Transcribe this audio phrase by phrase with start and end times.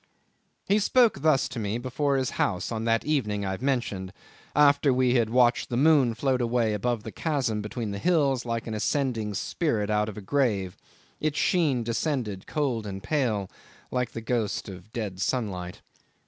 [0.67, 4.11] 'He spoke thus to me before his house on that evening I've mentioned
[4.55, 8.65] after we had watched the moon float away above the chasm between the hills like
[8.65, 10.75] an ascending spirit out of a grave;
[11.19, 13.47] its sheen descended, cold and pale,
[13.91, 15.81] like the ghost of dead sunlight.